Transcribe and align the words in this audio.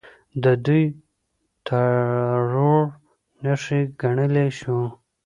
د 0.43 0.45
دوی 0.65 0.83
ټرور 1.65 2.83
نښې 3.43 3.81
ګڼلی 4.01 4.47
شو. 4.59 4.79